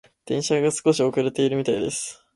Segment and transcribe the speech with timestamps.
[0.25, 2.25] 電車が少し遅れているみたいです。